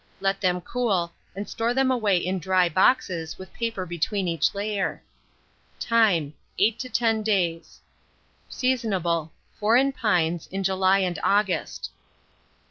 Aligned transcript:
Let 0.19 0.41
them 0.41 0.61
cool, 0.61 1.13
and 1.35 1.47
store 1.47 1.75
them 1.75 1.91
away 1.91 2.17
in 2.17 2.39
dry 2.39 2.67
boxes, 2.69 3.37
with 3.37 3.53
paper 3.53 3.85
between 3.85 4.27
each 4.27 4.55
layer. 4.55 5.03
Time. 5.79 6.33
8 6.57 6.79
to 6.79 6.89
10 6.89 7.21
days. 7.21 7.79
Seasonable. 8.49 9.29
Foreign 9.59 9.91
pines, 9.91 10.47
in 10.47 10.63
July 10.63 10.97
and 11.01 11.19
August. 11.21 11.91